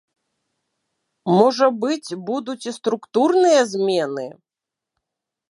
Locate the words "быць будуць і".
1.83-2.75